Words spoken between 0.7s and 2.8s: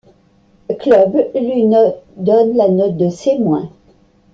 Club, lui donne la